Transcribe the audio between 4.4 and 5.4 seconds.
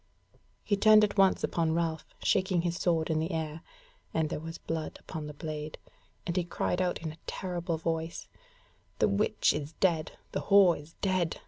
blood upon the